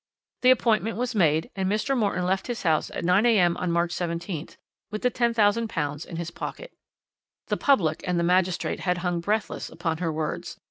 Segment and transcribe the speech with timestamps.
[0.41, 1.95] The appointment was made, and Mr.
[1.95, 3.55] Morton left his house at 9 a.m.
[3.57, 4.57] on March 17th
[4.89, 6.73] with the £10,000 in his pocket.
[7.49, 10.57] "The public and the magistrate had hung breathless upon her words.